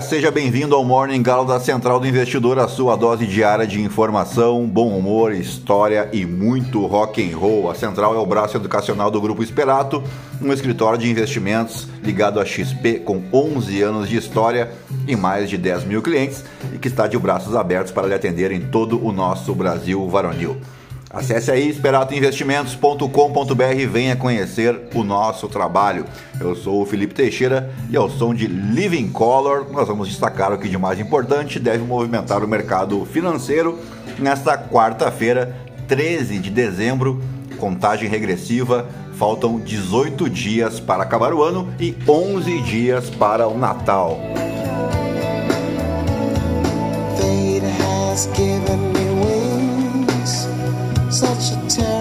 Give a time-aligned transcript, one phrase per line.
[0.00, 4.66] seja bem-vindo ao Morning Galo da Central do Investidor, a sua dose diária de informação,
[4.66, 7.70] bom humor, história e muito rock and roll.
[7.70, 10.02] A Central é o braço educacional do Grupo Esperato,
[10.42, 14.70] um escritório de investimentos ligado à XP com 11 anos de história
[15.06, 18.52] e mais de 10 mil clientes e que está de braços abertos para lhe atender
[18.52, 20.56] em todo o nosso Brasil varonil.
[21.16, 26.04] Acesse aí esperatoinvestimentos.com.br e venha conhecer o nosso trabalho.
[26.38, 30.58] Eu sou o Felipe Teixeira e ao som de Living Color, nós vamos destacar o
[30.58, 33.78] que de mais importante deve movimentar o mercado financeiro
[34.18, 35.56] nesta quarta-feira,
[35.88, 37.22] 13 de dezembro,
[37.58, 38.86] contagem regressiva.
[39.14, 44.20] Faltam 18 dias para acabar o ano e 11 dias para o Natal.
[48.26, 49.05] Fate
[51.16, 51.95] such a terrible,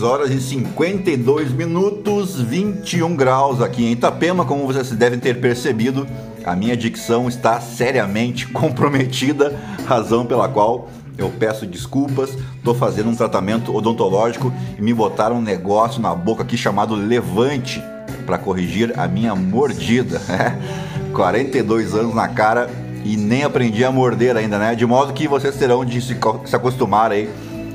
[0.00, 4.46] 6 horas e 52 minutos, 21 graus aqui em Itapema.
[4.46, 6.06] Como vocês devem ter percebido,
[6.42, 12.30] a minha dicção está seriamente comprometida, razão pela qual eu peço desculpas.
[12.56, 17.82] Estou fazendo um tratamento odontológico e me botaram um negócio na boca aqui chamado levante
[18.24, 20.20] para corrigir a minha mordida.
[21.12, 22.70] 42 anos na cara
[23.04, 24.74] e nem aprendi a morder ainda, né?
[24.74, 26.16] De modo que vocês terão de se
[26.54, 27.28] acostumar aí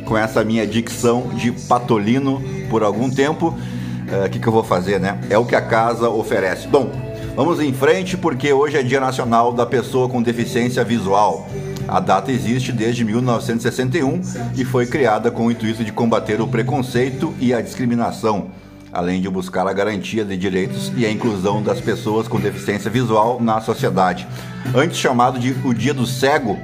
[0.05, 3.47] com essa minha dicção de patolino por algum tempo.
[3.47, 5.19] O uh, que, que eu vou fazer, né?
[5.29, 6.67] É o que a casa oferece.
[6.67, 6.91] Bom,
[7.35, 11.47] vamos em frente porque hoje é Dia Nacional da Pessoa com Deficiência Visual.
[11.87, 14.21] A data existe desde 1961
[14.55, 18.47] e foi criada com o intuito de combater o preconceito e a discriminação,
[18.91, 23.39] além de buscar a garantia de direitos e a inclusão das pessoas com deficiência visual
[23.39, 24.27] na sociedade.
[24.73, 26.57] Antes chamado de o Dia do Cego,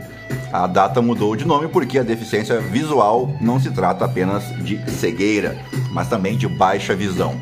[0.52, 5.58] a data mudou de nome porque a deficiência visual não se trata apenas de cegueira,
[5.92, 7.36] mas também de baixa visão.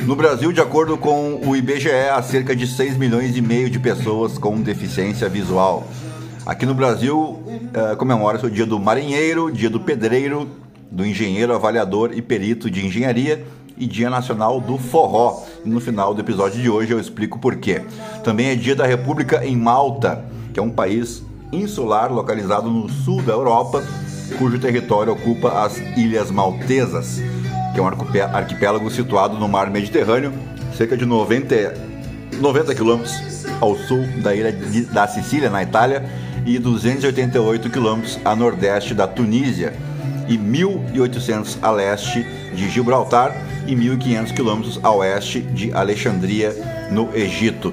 [0.00, 3.78] No Brasil, de acordo com o IBGE, há cerca de 6 milhões e meio de
[3.78, 5.86] pessoas com deficiência visual.
[6.46, 7.42] Aqui no Brasil,
[7.74, 10.48] é, comemora-se o dia do marinheiro, dia do pedreiro,
[10.90, 13.44] do engenheiro avaliador e perito de engenharia
[13.76, 15.44] e Dia Nacional do Forró.
[15.64, 17.82] E no final do episódio de hoje eu explico por quê.
[18.24, 21.22] Também é Dia da República em Malta, que é um país
[21.52, 23.82] insular localizado no sul da Europa,
[24.38, 27.20] cujo território ocupa as Ilhas Maltesas,
[27.72, 30.32] que é um arquipélago situado no mar Mediterrâneo,
[30.76, 31.74] cerca de 90,
[32.40, 36.04] 90 quilômetros ao sul da ilha de, da Sicília, na Itália,
[36.44, 39.74] e 288 quilômetros a nordeste da Tunísia,
[40.28, 42.22] e 1.800 a leste
[42.54, 43.34] de Gibraltar
[43.66, 46.54] e 1.500 quilômetros a oeste de Alexandria,
[46.90, 47.72] no Egito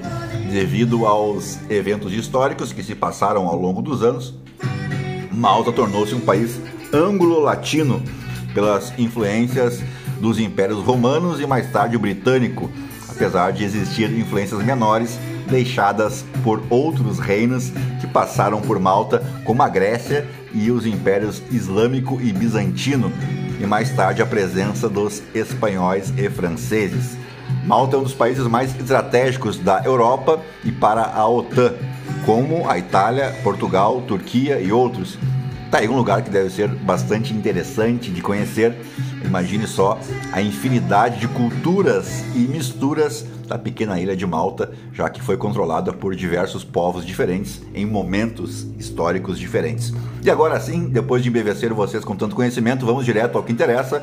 [0.50, 4.34] devido aos eventos históricos que se passaram ao longo dos anos,
[5.32, 6.58] Malta tornou-se um país
[6.92, 8.02] anglo-latino
[8.54, 9.82] pelas influências
[10.20, 12.70] dos impérios romanos e mais tarde o britânico,
[13.08, 17.70] apesar de existir influências menores deixadas por outros reinos
[18.00, 23.12] que passaram por Malta, como a Grécia e os impérios islâmico e bizantino,
[23.60, 27.16] e mais tarde a presença dos espanhóis e franceses.
[27.66, 31.74] Malta é um dos países mais estratégicos da Europa e para a OTAN,
[32.24, 35.18] como a Itália, Portugal, Turquia e outros.
[35.68, 38.72] Tá aí um lugar que deve ser bastante interessante de conhecer.
[39.24, 39.98] Imagine só
[40.32, 45.92] a infinidade de culturas e misturas da pequena ilha de Malta, já que foi controlada
[45.92, 49.92] por diversos povos diferentes em momentos históricos diferentes.
[50.22, 54.00] E agora sim, depois de embevecer vocês com tanto conhecimento, vamos direto ao que interessa.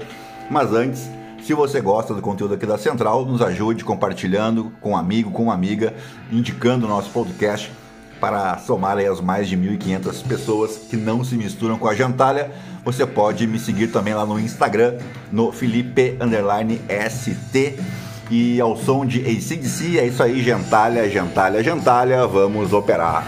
[0.51, 1.09] Mas antes,
[1.45, 5.43] se você gosta do conteúdo aqui da Central, nos ajude compartilhando com um amigo, com
[5.43, 5.93] uma amiga,
[6.31, 7.69] indicando o nosso podcast
[8.19, 12.49] para somar aí as mais de 1.500 pessoas que não se misturam com a gentalha.
[12.85, 14.97] Você pode me seguir também lá no Instagram,
[15.29, 16.17] no Felipe
[17.09, 17.77] ST.
[18.31, 23.25] E ao som de ACDC, é isso aí, gentalha, gentalha, gentalha, vamos operar.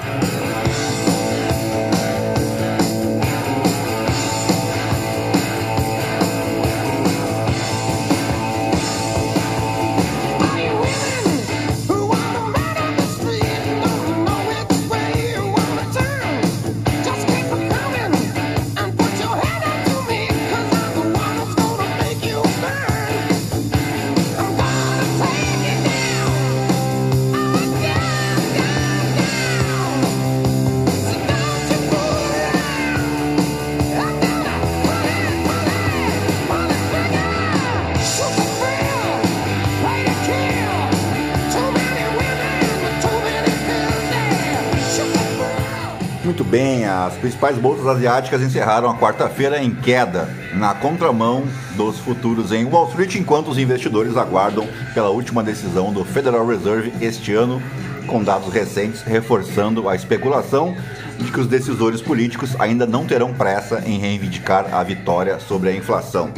[46.35, 51.45] Muito bem, as principais bolsas asiáticas encerraram a quarta-feira em queda, na contramão
[51.77, 56.91] dos futuros em Wall Street, enquanto os investidores aguardam pela última decisão do Federal Reserve
[56.99, 57.63] este ano,
[58.05, 60.75] com dados recentes reforçando a especulação
[61.17, 65.73] de que os decisores políticos ainda não terão pressa em reivindicar a vitória sobre a
[65.73, 66.33] inflação.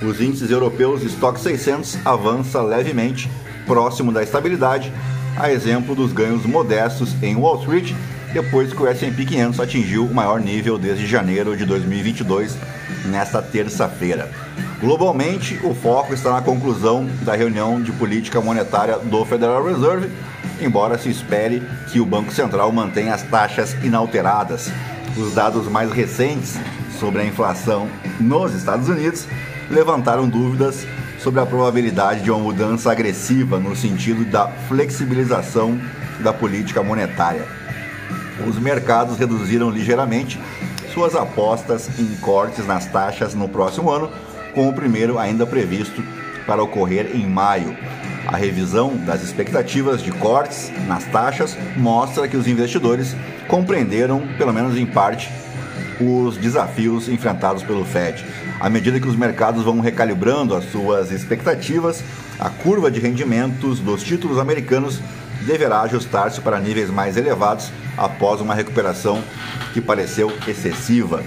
[0.00, 3.28] Os índices europeus Stock 600 avança levemente,
[3.66, 4.92] próximo da estabilidade,
[5.36, 7.92] a exemplo dos ganhos modestos em Wall Street,
[8.34, 12.58] depois que o S&P 500 atingiu o maior nível desde janeiro de 2022,
[13.06, 14.28] nesta terça-feira.
[14.80, 20.10] Globalmente, o foco está na conclusão da reunião de política monetária do Federal Reserve,
[20.60, 24.68] embora se espere que o Banco Central mantenha as taxas inalteradas.
[25.16, 26.58] Os dados mais recentes
[26.98, 27.88] sobre a inflação
[28.18, 29.28] nos Estados Unidos
[29.70, 30.84] levantaram dúvidas
[31.20, 35.80] sobre a probabilidade de uma mudança agressiva no sentido da flexibilização
[36.18, 37.63] da política monetária.
[38.46, 40.40] Os mercados reduziram ligeiramente
[40.92, 44.10] suas apostas em cortes nas taxas no próximo ano,
[44.54, 46.02] com o primeiro ainda previsto
[46.46, 47.76] para ocorrer em maio.
[48.26, 53.14] A revisão das expectativas de cortes nas taxas mostra que os investidores
[53.48, 55.30] compreenderam, pelo menos em parte,
[56.00, 58.24] os desafios enfrentados pelo Fed.
[58.58, 62.02] À medida que os mercados vão recalibrando as suas expectativas,
[62.38, 65.00] a curva de rendimentos dos títulos americanos
[65.44, 69.22] deverá ajustar-se para níveis mais elevados após uma recuperação
[69.72, 71.22] que pareceu excessiva.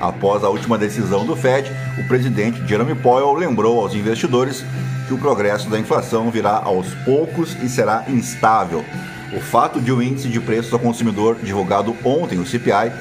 [0.00, 4.64] Após a última decisão do Fed, o presidente Jeremy Powell lembrou aos investidores
[5.06, 8.84] que o progresso da inflação virá aos poucos e será instável.
[9.32, 12.92] O fato de o índice de preços ao consumidor divulgado ontem, o CPI,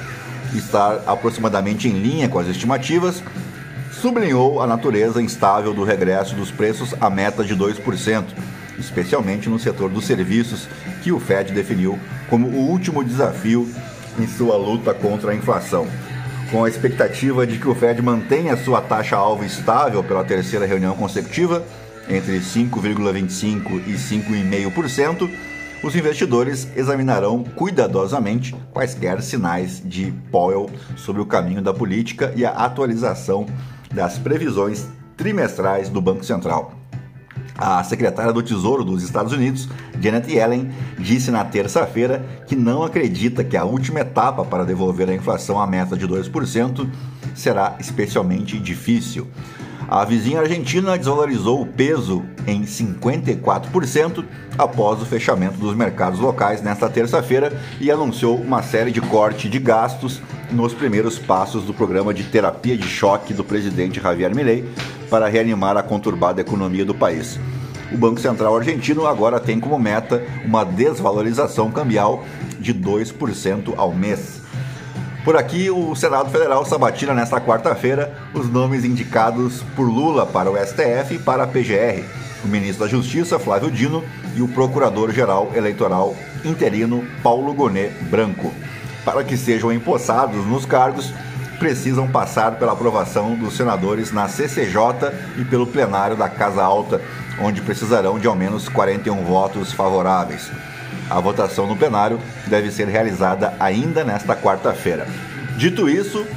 [0.56, 3.24] estar aproximadamente em linha com as estimativas,
[3.92, 8.26] sublinhou a natureza instável do regresso dos preços à meta de 2%,
[8.84, 10.68] especialmente no setor dos serviços,
[11.02, 11.98] que o Fed definiu
[12.30, 13.68] como o último desafio
[14.20, 15.88] em sua luta contra a inflação.
[16.52, 21.66] Com a expectativa de que o Fed mantenha sua taxa-alvo estável pela terceira reunião consecutiva,
[22.08, 25.30] entre 5,25% e 5,5%,
[25.84, 32.52] os investidores examinarão cuidadosamente quaisquer sinais de Powell sobre o caminho da política e a
[32.52, 33.46] atualização
[33.92, 34.88] das previsões
[35.18, 36.83] trimestrais do Banco Central.
[37.66, 39.70] A secretária do Tesouro dos Estados Unidos,
[40.02, 40.70] Janet Yellen,
[41.00, 45.66] disse na terça-feira que não acredita que a última etapa para devolver a inflação à
[45.66, 46.86] meta de 2%
[47.34, 49.30] será especialmente difícil.
[49.88, 54.26] A vizinha argentina desvalorizou o peso em 54%
[54.58, 59.60] após o fechamento dos mercados locais nesta terça-feira e anunciou uma série de corte de
[59.60, 60.22] gastos
[60.52, 64.70] nos primeiros passos do programa de terapia de choque do presidente Javier Milei
[65.14, 67.40] para reanimar a conturbada economia do país.
[67.92, 72.26] O Banco Central argentino agora tem como meta uma desvalorização cambial
[72.60, 74.42] de 2% ao mês.
[75.24, 80.58] Por aqui, o Senado Federal sabatina nesta quarta-feira os nomes indicados por Lula para o
[80.58, 82.04] STF e para a PGR,
[82.44, 84.04] o ministro da Justiça, Flávio Dino,
[84.36, 88.52] e o procurador-geral eleitoral interino, Paulo Gonet Branco.
[89.06, 91.14] Para que sejam empossados nos cargos,
[91.64, 97.02] precisam passar pela aprovação dos senadores na CCJ e pelo plenário da Casa Alta,
[97.40, 100.52] onde precisarão de ao menos 41 votos favoráveis.
[101.10, 105.08] A votação no plenário deve ser realizada ainda nesta quarta-feira.
[105.56, 106.28] Dito isso,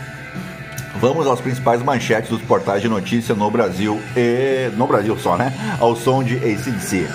[1.00, 5.52] vamos às principais manchetes dos portais de notícia no Brasil e no Brasil só, né?
[5.80, 7.08] Ao som de ACDC.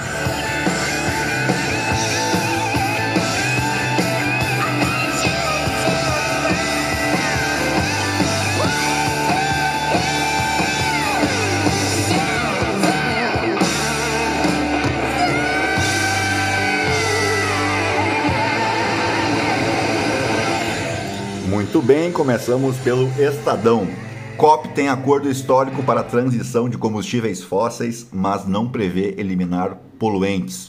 [21.74, 23.88] Muito bem, começamos pelo Estadão.
[24.36, 30.68] COP tem acordo histórico para transição de combustíveis fósseis, mas não prevê eliminar poluentes.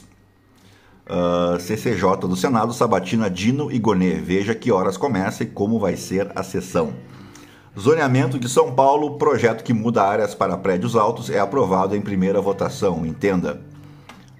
[1.05, 4.13] Uh, ah, CCJ do Senado sabatina Dino e Gonê.
[4.13, 6.93] Veja que horas começa e como vai ser a sessão.
[7.77, 12.39] Zoneamento de São Paulo, projeto que muda áreas para prédios altos, é aprovado em primeira
[12.39, 13.05] votação.
[13.05, 13.59] Entenda.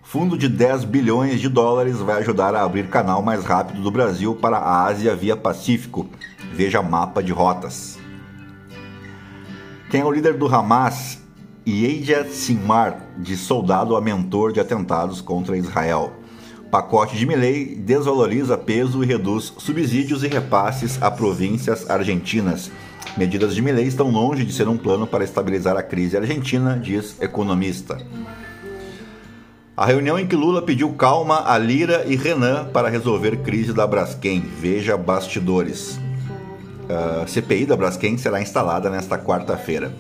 [0.01, 4.33] Fundo de 10 bilhões de dólares vai ajudar a abrir canal mais rápido do Brasil
[4.33, 6.07] para a Ásia via Pacífico.
[6.53, 7.97] Veja mapa de rotas.
[9.89, 11.17] Quem é o líder do Hamas?
[11.67, 16.13] Yeja Sinmar, de soldado a mentor de atentados contra Israel.
[16.69, 22.69] Pacote de Milley desvaloriza peso e reduz subsídios e repasses a províncias argentinas.
[23.17, 27.19] Medidas de Milley estão longe de ser um plano para estabilizar a crise argentina, diz
[27.19, 27.97] economista.
[29.75, 33.87] A reunião em que Lula pediu calma a Lira e Renan para resolver crise da
[33.87, 34.41] Braskem.
[34.41, 36.02] Veja bastidores.
[36.89, 39.93] Ah, CPI da Braskem será instalada nesta quarta-feira.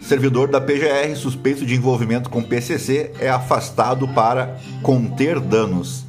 [0.00, 6.04] Servidor da PGR suspeito de envolvimento com PCC é afastado para conter danos.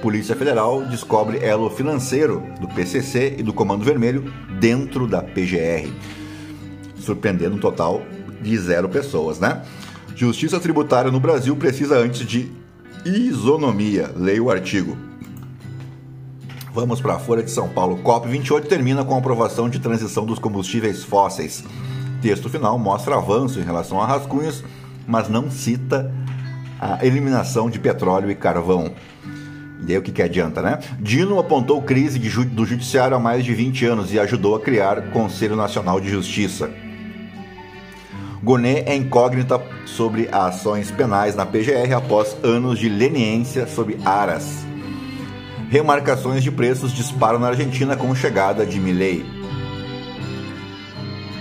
[0.00, 5.92] Polícia Federal descobre elo financeiro do PCC e do Comando Vermelho dentro da PGR.
[6.96, 8.02] Surpreendendo um total
[8.40, 9.62] de zero pessoas, né?
[10.16, 12.50] Justiça tributária no Brasil precisa antes de
[13.04, 14.10] isonomia.
[14.16, 15.11] Leia o artigo.
[16.74, 17.98] Vamos para a Folha de São Paulo.
[18.02, 21.62] COP28 termina com a aprovação de transição dos combustíveis fósseis.
[22.22, 24.64] Texto final mostra avanço em relação a rascunhos,
[25.06, 26.10] mas não cita
[26.80, 28.90] a eliminação de petróleo e carvão.
[29.86, 30.78] E aí o que, que adianta, né?
[30.98, 35.56] Dino apontou crise do judiciário há mais de 20 anos e ajudou a criar Conselho
[35.56, 36.70] Nacional de Justiça.
[38.42, 44.71] Gonet é incógnita sobre ações penais na PGR após anos de leniência sobre Aras.
[45.72, 49.24] Remarcações de preços disparam na Argentina com chegada de Milley.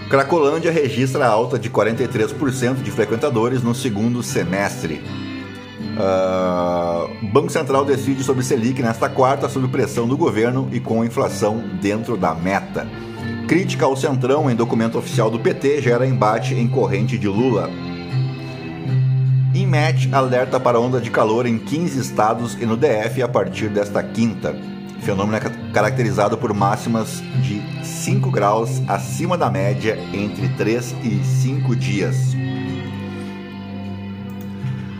[0.10, 5.04] Cracolândia registra alta de 43% de frequentadores no segundo semestre.
[5.98, 11.62] Uh, Banco Central decide sobre Selic nesta quarta, sob pressão do governo e com inflação
[11.82, 12.88] dentro da meta.
[13.50, 17.70] Crítica ao Centrão em documento oficial do PT gera embate em corrente de Lula.
[19.72, 24.04] Inmet alerta para onda de calor em 15 estados e no DF a partir desta
[24.04, 24.54] quinta.
[25.00, 31.74] Fenômeno é caracterizado por máximas de 5 graus acima da média entre 3 e 5
[31.78, 32.18] dias.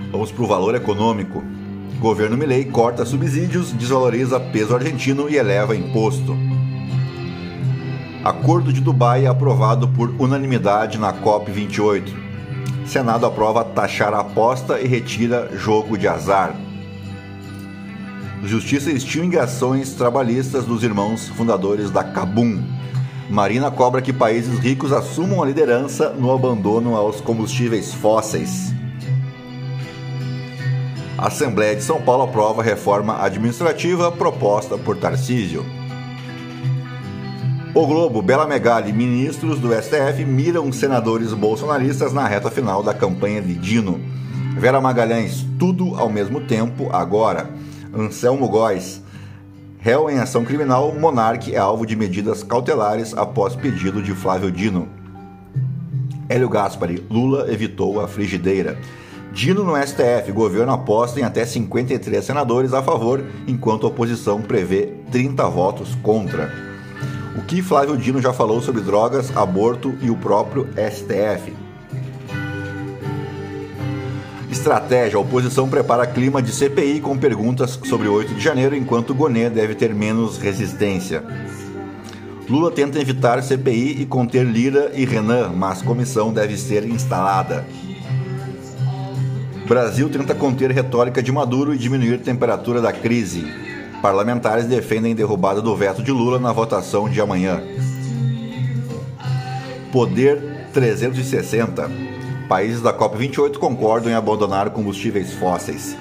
[0.10, 1.44] Vamos para o valor econômico.
[2.00, 6.34] Governo Milei corta subsídios, desvaloriza peso argentino e eleva imposto.
[8.24, 12.31] Acordo de Dubai é aprovado por unanimidade na COP28.
[12.86, 16.56] Senado aprova taxar a aposta e retira jogo de azar.
[18.44, 22.62] Justiça extingue ações trabalhistas dos irmãos fundadores da Cabum.
[23.30, 28.74] Marina cobra que países ricos assumam a liderança no abandono aos combustíveis fósseis.
[31.18, 35.64] A Assembleia de São Paulo aprova a reforma administrativa proposta por Tarcísio.
[37.74, 43.42] O Globo, Bela Megali, ministros do STF miram senadores bolsonaristas na reta final da campanha
[43.42, 43.98] de Dino.
[44.58, 47.50] Vera Magalhães, tudo ao mesmo tempo, agora.
[47.98, 49.02] Anselmo Góes,
[49.80, 54.90] réu em ação criminal, Monarque é alvo de medidas cautelares após pedido de Flávio Dino.
[56.28, 58.78] Hélio Gaspari, Lula evitou a frigideira.
[59.32, 64.94] Dino no STF, governo aposta em até 53 senadores a favor, enquanto a oposição prevê
[65.10, 66.71] 30 votos contra.
[67.36, 71.54] O que Flávio Dino já falou sobre drogas, aborto e o próprio STF.
[74.52, 79.50] Estratégia: a oposição prepara clima de CPI com perguntas sobre 8 de janeiro, enquanto Gonet
[79.50, 81.24] deve ter menos resistência.
[82.50, 87.66] Lula tenta evitar CPI e conter Lira e Renan, mas comissão deve ser instalada.
[89.66, 93.71] Brasil tenta conter retórica de Maduro e diminuir temperatura da crise.
[94.02, 97.62] Parlamentares defendem derrubada do veto de Lula na votação de amanhã.
[99.92, 101.88] Poder 360.
[102.50, 105.96] Países da COP28 concordam em abandonar combustíveis fósseis.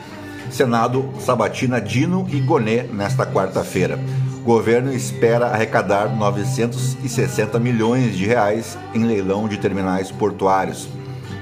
[0.50, 3.98] Senado sabatina Dino e Gonet nesta quarta-feira.
[4.44, 10.88] Governo espera arrecadar 960 milhões de reais em leilão de terminais portuários.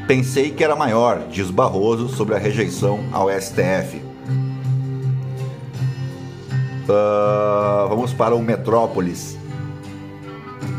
[0.09, 4.08] Pensei que era maior, diz Barroso sobre a rejeição ao STF.
[6.89, 9.37] Uh, vamos para o Metrópolis.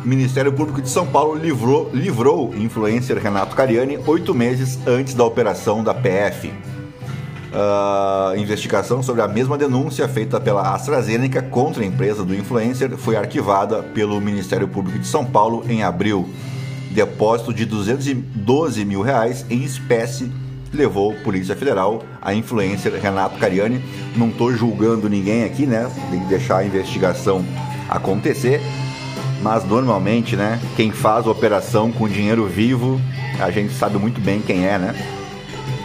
[0.04, 5.84] Ministério Público de São Paulo livrou, livrou influencer Renato Cariani oito meses antes da operação
[5.84, 6.48] da PF.
[6.48, 6.54] Uh,
[7.54, 13.16] ah, investigação sobre a mesma denúncia feita pela AstraZeneca contra a empresa do influencer foi
[13.16, 16.28] arquivada pelo Ministério Público de São Paulo em abril.
[16.92, 20.32] Depósito de 212 mil reais em espécie
[20.74, 23.84] levou Polícia Federal a influencer Renato Cariani.
[24.16, 25.90] Não estou julgando ninguém aqui, né?
[26.10, 27.44] Tem que deixar a investigação
[27.90, 28.62] acontecer.
[29.42, 30.60] Mas normalmente, né?
[30.76, 33.00] Quem faz a operação com dinheiro vivo,
[33.40, 34.96] a gente sabe muito bem quem é, né?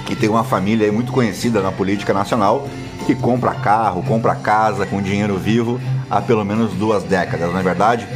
[0.07, 2.69] Que tem uma família muito conhecida na política nacional
[3.07, 7.63] que compra carro, compra casa com dinheiro vivo há pelo menos duas décadas, não é
[7.63, 8.07] verdade?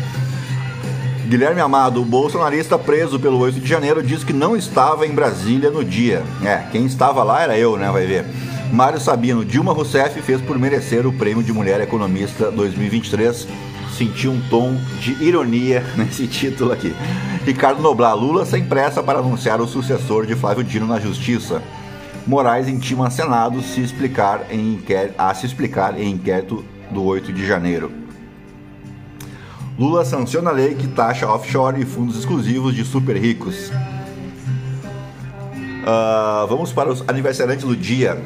[1.29, 5.71] Guilherme Amado, o bolsonarista preso pelo 8 de janeiro, diz que não estava em Brasília
[5.71, 6.23] no dia.
[6.43, 7.91] É, quem estava lá era eu, né?
[7.91, 8.25] Vai ver.
[8.73, 13.47] Mário Sabino, Dilma Rousseff fez por merecer o Prêmio de Mulher Economista 2023.
[13.95, 16.97] Senti um tom de ironia nesse título aqui.
[17.45, 21.63] Ricardo Noblar, Lula sem pressa para anunciar o sucessor de Flávio Dino na Justiça.
[22.27, 27.47] Moraes intima Senado se explicar em inquérito, a se explicar em inquérito do 8 de
[27.47, 28.08] janeiro.
[29.79, 33.71] Lula sanciona a lei que taxa offshore e fundos exclusivos de super ricos.
[35.85, 38.21] Uh, vamos para os aniversariantes do dia.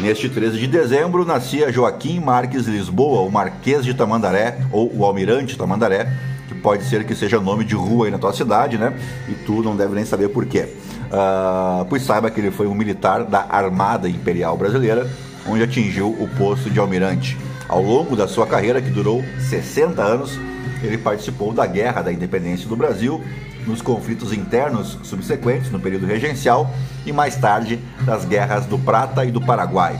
[0.00, 5.58] Neste 13 de dezembro, nascia Joaquim Marques Lisboa, o Marquês de Tamandaré, ou o Almirante
[5.58, 6.10] Tamandaré,
[6.48, 8.98] que pode ser que seja nome de rua aí na tua cidade, né?
[9.28, 10.74] E tu não deve nem saber por quê.
[11.12, 15.06] Uh, pois saiba que ele foi um militar da Armada Imperial Brasileira,
[15.46, 17.36] onde atingiu o posto de almirante.
[17.74, 20.38] Ao longo da sua carreira, que durou 60 anos,
[20.80, 23.20] ele participou da Guerra da Independência do Brasil,
[23.66, 26.70] nos conflitos internos subsequentes no período regencial
[27.04, 29.98] e mais tarde das guerras do Prata e do Paraguai.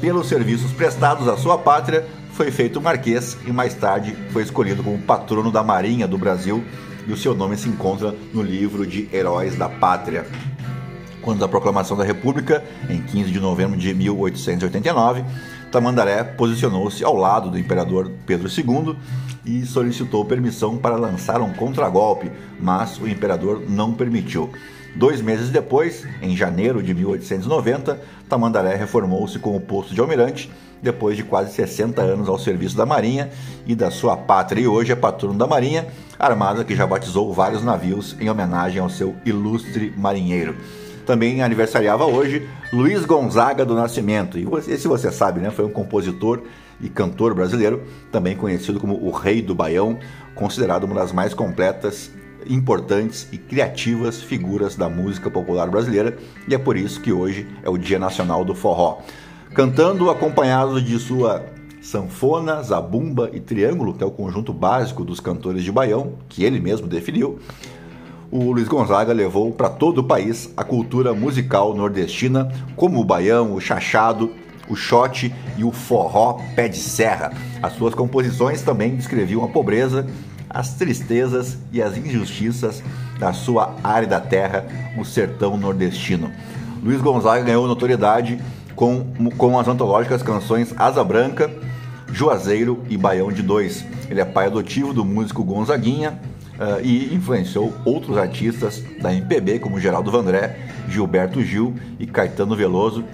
[0.00, 4.98] Pelos serviços prestados à sua pátria, foi feito marquês e mais tarde foi escolhido como
[4.98, 6.64] patrono da Marinha do Brasil
[7.06, 10.26] e o seu nome se encontra no livro de Heróis da Pátria.
[11.22, 15.24] Quando da proclamação da República, em 15 de novembro de 1889,
[15.76, 18.96] Tamandaré posicionou-se ao lado do imperador Pedro II
[19.44, 24.50] e solicitou permissão para lançar um contragolpe, mas o imperador não permitiu.
[24.94, 31.14] Dois meses depois, em janeiro de 1890, Tamandaré reformou-se com o posto de almirante, depois
[31.14, 33.28] de quase 60 anos ao serviço da Marinha
[33.66, 37.62] e da sua pátria, e hoje é patrono da Marinha, armada que já batizou vários
[37.62, 40.56] navios em homenagem ao seu ilustre marinheiro.
[41.06, 44.36] Também aniversariava hoje Luiz Gonzaga do Nascimento.
[44.36, 45.50] E esse você sabe, né?
[45.50, 46.42] Foi um compositor
[46.80, 49.98] e cantor brasileiro, também conhecido como o Rei do Baião,
[50.34, 52.10] considerado uma das mais completas,
[52.48, 56.16] importantes e criativas figuras da música popular brasileira,
[56.46, 58.98] e é por isso que hoje é o Dia Nacional do Forró.
[59.54, 61.46] Cantando acompanhado de sua
[61.80, 66.60] sanfona, zabumba e triângulo, que é o conjunto básico dos cantores de baião, que ele
[66.60, 67.38] mesmo definiu,
[68.30, 73.54] o Luiz Gonzaga levou para todo o país a cultura musical nordestina, como o baião,
[73.54, 74.30] o chachado,
[74.68, 77.32] o shot e o forró pé de serra.
[77.62, 80.06] As suas composições também descreviam a pobreza,
[80.50, 82.82] as tristezas e as injustiças
[83.18, 84.66] da sua árida terra,
[84.98, 86.30] o sertão nordestino.
[86.82, 88.40] Luiz Gonzaga ganhou notoriedade
[88.74, 91.50] com, com as antológicas canções Asa Branca,
[92.12, 93.84] Juazeiro e Baião de Dois.
[94.10, 96.20] Ele é pai adotivo do músico Gonzaguinha,
[96.58, 100.56] uh, e influenciou outros artistas da MPB, como Geraldo Vandré,
[100.88, 103.04] Gilberto Gil e Caetano Veloso.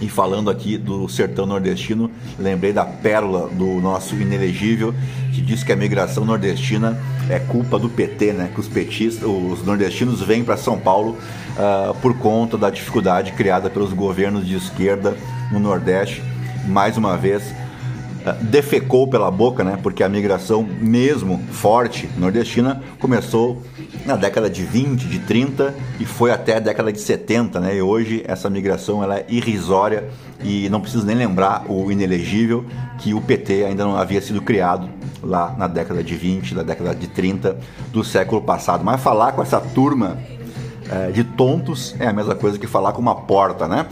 [0.00, 4.92] E falando aqui do sertão nordestino, lembrei da pérola do nosso inelegível,
[5.32, 6.98] que diz que a migração nordestina
[7.30, 8.50] é culpa do PT, né?
[8.52, 11.16] Que os petistas, os nordestinos vêm para São Paulo
[11.56, 15.16] uh, por conta da dificuldade criada pelos governos de esquerda
[15.52, 16.20] no Nordeste.
[16.66, 17.54] Mais uma vez,
[18.42, 19.78] defecou pela boca, né?
[19.82, 23.62] Porque a migração mesmo forte nordestina começou
[24.06, 27.76] na década de 20, de 30 e foi até a década de 70, né?
[27.76, 30.08] E hoje essa migração ela é irrisória
[30.42, 32.64] e não preciso nem lembrar o inelegível
[32.98, 34.88] que o PT ainda não havia sido criado
[35.22, 37.58] lá na década de 20, na década de 30
[37.92, 38.84] do século passado.
[38.84, 40.18] Mas falar com essa turma
[40.90, 43.86] é, de tontos é a mesma coisa que falar com uma porta, né?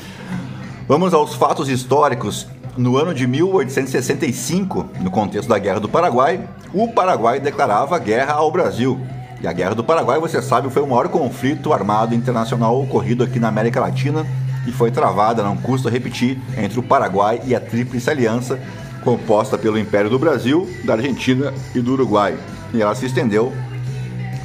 [0.87, 2.49] Vamos aos fatos históricos
[2.81, 8.51] no ano de 1865, no contexto da Guerra do Paraguai, o Paraguai declarava guerra ao
[8.51, 8.99] Brasil.
[9.43, 13.39] E a Guerra do Paraguai, você sabe, foi o maior conflito armado internacional ocorrido aqui
[13.39, 14.27] na América Latina
[14.67, 18.59] e foi travada, não custa repetir, entre o Paraguai e a Tríplice Aliança,
[19.05, 22.35] composta pelo Império do Brasil, da Argentina e do Uruguai.
[22.73, 23.53] E ela se estendeu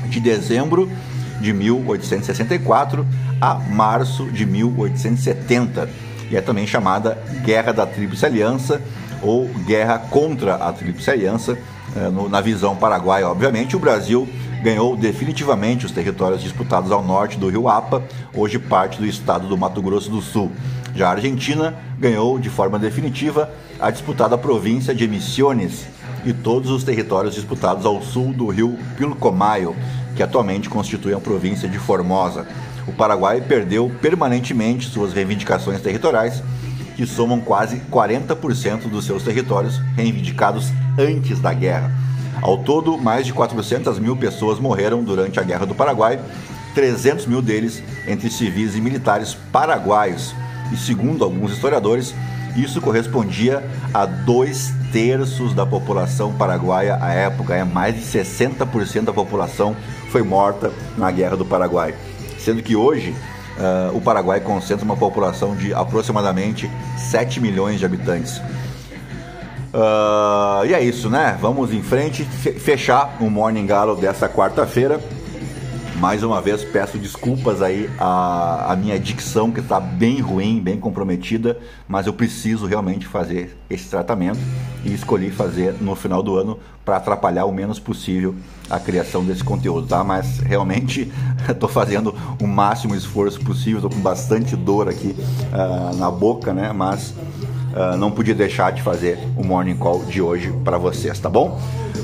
[0.10, 0.90] de dezembro
[1.40, 3.06] de 1864
[3.40, 8.82] a março de 1870 e é também chamada Guerra da Tríplice Aliança
[9.22, 11.58] ou Guerra contra a Tríplice Aliança.
[12.12, 14.28] No, na visão paraguaia, obviamente, o Brasil
[14.62, 19.58] ganhou definitivamente os territórios disputados ao norte do Rio Apa, hoje parte do estado do
[19.58, 20.52] Mato Grosso do Sul.
[20.94, 25.86] Já a Argentina ganhou de forma definitiva a disputada província de Misiones
[26.26, 29.76] e todos os territórios disputados ao sul do rio Pilcomayo,
[30.16, 32.48] que atualmente constitui a província de Formosa
[32.88, 36.44] o Paraguai perdeu permanentemente suas reivindicações territoriais,
[36.96, 41.92] que somam quase 40% dos seus territórios reivindicados antes da guerra.
[42.42, 46.20] Ao todo, mais de 400 mil pessoas morreram durante a Guerra do Paraguai,
[46.76, 50.36] 300 mil deles entre civis e militares paraguaios.
[50.72, 52.14] E segundo alguns historiadores,
[52.56, 53.64] isso correspondia
[53.94, 57.56] a dois terços da população paraguaia à época.
[57.56, 59.76] É mais de 60% da população
[60.10, 61.94] foi morta na Guerra do Paraguai
[62.46, 63.16] sendo que hoje
[63.58, 66.70] uh, o Paraguai concentra uma população de aproximadamente
[67.10, 68.38] 7 milhões de habitantes.
[69.74, 71.38] Uh, e é isso, né?
[71.42, 75.02] Vamos em frente, fechar o Morning Galo dessa quarta-feira.
[76.06, 80.80] Mais uma vez peço desculpas aí a, a minha dicção que está bem ruim, bem
[80.80, 84.38] comprometida, mas eu preciso realmente fazer esse tratamento
[84.84, 88.36] e escolhi fazer no final do ano para atrapalhar o menos possível
[88.70, 90.04] a criação desse conteúdo, tá?
[90.04, 91.12] Mas realmente
[91.50, 96.72] estou fazendo o máximo esforço possível, estou com bastante dor aqui uh, na boca, né?
[96.72, 97.16] Mas
[97.76, 101.60] uh, não podia deixar de fazer o morning call de hoje para vocês, tá bom?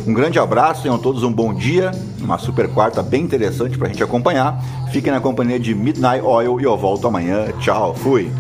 [0.05, 3.91] Um grande abraço, tenham todos um bom dia, uma super quarta bem interessante para a
[3.91, 4.59] gente acompanhar.
[4.91, 7.47] Fiquem na companhia de Midnight Oil e eu volto amanhã.
[7.59, 8.31] Tchau, fui!